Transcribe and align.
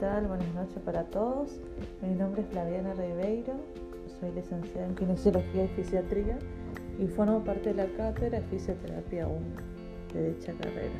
tal? 0.00 0.26
Buenas 0.26 0.54
noches 0.54 0.78
para 0.84 1.04
todos. 1.04 1.50
Mi 2.02 2.14
nombre 2.14 2.42
es 2.42 2.48
Flaviana 2.48 2.92
Ribeiro, 2.94 3.54
soy 4.20 4.30
licenciada 4.32 4.86
en 4.86 4.94
Kinesiología 4.94 5.64
y 5.64 5.68
Fisiatría 5.68 6.38
y 6.98 7.06
formo 7.06 7.42
parte 7.44 7.72
de 7.72 7.74
la 7.74 7.86
cátedra 7.96 8.40
de 8.40 8.46
Fisioterapia 8.46 9.26
1 9.26 9.38
de 10.14 10.32
dicha 10.32 10.52
carrera. 10.52 10.94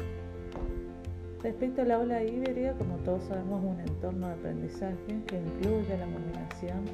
Respecto 1.42 1.82
al 1.82 1.90
aula 1.92 2.22
híbrida, 2.24 2.72
como 2.74 2.96
todos 2.98 3.22
sabemos, 3.24 3.62
es 3.62 3.70
un 3.70 3.80
entorno 3.80 4.28
de 4.28 4.34
aprendizaje 4.34 5.22
que 5.26 5.36
incluye 5.36 5.98
la 5.98 6.06
combinación 6.06 6.84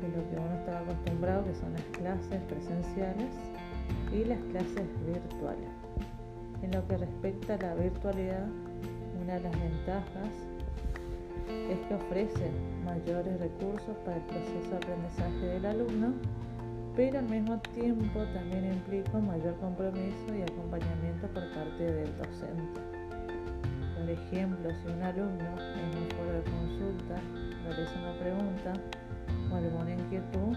de 0.00 0.08
lo 0.08 0.30
que 0.30 0.36
uno 0.36 0.54
estaba 0.60 0.80
acostumbrado, 0.80 1.44
que 1.44 1.54
son 1.54 1.72
las 1.72 1.82
clases 1.98 2.40
presenciales 2.48 3.34
y 4.12 4.24
las 4.24 4.38
clases 4.50 4.86
virtuales. 5.06 5.70
En 6.62 6.70
lo 6.72 6.86
que 6.88 6.96
respecta 6.96 7.54
a 7.54 7.58
la 7.58 7.74
virtualidad, 7.74 8.46
una 9.22 9.34
de 9.34 9.40
las 9.40 9.60
ventajas 9.60 10.48
es 11.70 11.78
que 11.86 11.94
ofrece 11.94 12.50
mayores 12.84 13.38
recursos 13.40 13.96
para 14.04 14.16
el 14.16 14.22
proceso 14.24 14.70
de 14.70 14.76
aprendizaje 14.76 15.46
del 15.46 15.66
alumno, 15.66 16.14
pero 16.96 17.18
al 17.18 17.28
mismo 17.28 17.58
tiempo 17.74 18.20
también 18.34 18.72
implica 18.72 19.18
mayor 19.18 19.54
compromiso 19.60 20.34
y 20.34 20.42
acompañamiento 20.42 21.28
por 21.28 21.48
parte 21.52 21.84
del 21.84 22.16
docente. 22.18 22.80
Por 23.96 24.10
ejemplo, 24.10 24.70
si 24.70 24.92
un 24.92 25.02
alumno 25.02 25.44
en 25.44 26.02
un 26.02 26.10
foro 26.16 26.32
de 26.32 26.42
consulta 26.50 27.20
realiza 27.64 27.98
una 27.98 28.18
pregunta 28.18 28.72
o 29.52 29.56
alguna 29.56 29.92
inquietud, 29.92 30.56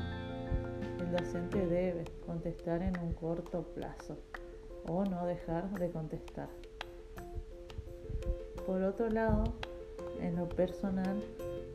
el 0.99 1.11
docente 1.11 1.67
debe 1.67 2.05
contestar 2.25 2.81
en 2.81 2.97
un 2.99 3.13
corto 3.13 3.63
plazo 3.73 4.17
o 4.87 5.03
no 5.05 5.25
dejar 5.25 5.69
de 5.71 5.89
contestar. 5.91 6.49
Por 8.65 8.83
otro 8.83 9.09
lado, 9.09 9.43
en 10.21 10.35
lo 10.35 10.47
personal, 10.47 11.21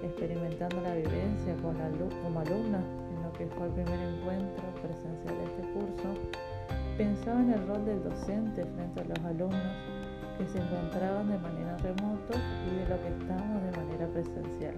experimentando 0.02 0.80
la 0.80 0.94
vivencia 0.94 1.54
con 1.62 1.76
como 2.22 2.40
alumna 2.40 2.80
en 3.14 3.22
lo 3.22 3.32
que 3.32 3.46
fue 3.46 3.66
el 3.66 3.72
primer 3.72 4.00
encuentro 4.00 4.64
presencial 4.82 5.34
de 5.36 5.44
este 5.44 5.62
curso, 5.72 6.20
pensaba 6.96 7.40
en 7.40 7.50
el 7.50 7.66
rol 7.66 7.84
del 7.84 8.02
docente 8.02 8.64
frente 8.64 9.00
a 9.00 9.04
los 9.04 9.18
alumnos 9.24 9.76
que 10.38 10.46
se 10.46 10.58
encontraban 10.58 11.28
de 11.28 11.38
manera 11.38 11.76
remota 11.78 12.34
y 12.66 12.76
de 12.76 12.88
lo 12.88 13.02
que 13.02 13.08
estábamos 13.08 13.62
de 13.62 13.70
manera 13.72 14.06
presencial. 14.08 14.74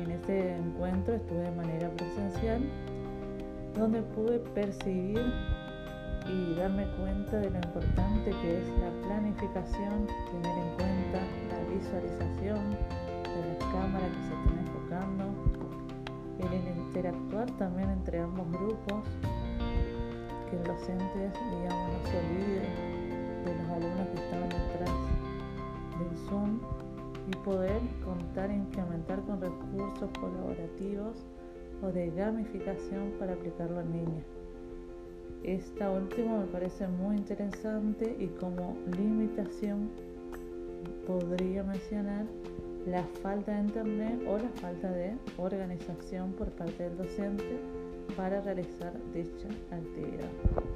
En 0.00 0.10
este 0.10 0.56
encuentro 0.56 1.14
estuve 1.14 1.38
de 1.38 1.50
manera 1.52 1.88
presencial, 1.90 2.62
donde 3.74 4.02
pude 4.02 4.38
percibir 4.54 5.22
y 6.26 6.54
darme 6.54 6.86
cuenta 6.98 7.36
de 7.38 7.50
lo 7.50 7.56
importante 7.56 8.30
que 8.30 8.60
es 8.60 8.68
la 8.80 8.90
planificación, 9.06 10.06
tener 10.06 10.58
en 10.58 10.70
cuenta 10.76 11.20
la 11.50 11.74
visualización 11.74 12.70
de 12.70 13.48
las 13.48 13.58
cámaras 13.72 14.08
que 14.08 14.22
se 14.22 14.34
están 14.34 14.58
enfocando, 14.58 15.24
el 16.40 16.78
interactuar 16.78 17.50
también 17.58 17.90
entre 17.90 18.20
ambos 18.20 18.50
grupos, 18.52 19.04
que 20.50 20.56
el 20.56 20.64
docente 20.64 21.32
digamos, 21.50 21.88
no 21.92 22.10
se 22.10 22.18
olvide 22.18 22.94
de 23.44 23.54
los 23.58 23.70
alumnos 23.70 24.08
que 24.08 24.24
estaban 24.24 24.48
detrás 24.48 24.90
del 25.98 26.18
Zoom 26.28 26.60
y 27.26 27.36
poder 27.44 27.80
contar 28.04 28.50
e 28.50 28.54
implementar 28.54 29.20
con 29.22 29.40
recursos 29.40 30.10
colaborativos 30.18 31.26
o 31.82 31.88
de 31.88 32.10
gamificación 32.10 33.12
para 33.18 33.32
aplicarlo 33.34 33.80
en 33.80 33.92
línea. 33.92 34.24
Esta 35.44 35.90
última 35.90 36.38
me 36.38 36.46
parece 36.46 36.88
muy 36.88 37.16
interesante 37.16 38.16
y 38.18 38.28
como 38.40 38.78
limitación 38.96 39.90
podría 41.06 41.62
mencionar 41.62 42.24
la 42.86 43.04
falta 43.22 43.52
de 43.52 43.60
internet 43.60 44.22
o 44.26 44.38
la 44.38 44.48
falta 44.60 44.90
de 44.90 45.14
organización 45.36 46.32
por 46.32 46.50
parte 46.52 46.84
del 46.84 46.96
docente 46.96 47.58
para 48.16 48.40
realizar 48.40 48.94
dicha 49.12 49.48
actividad. 49.70 50.73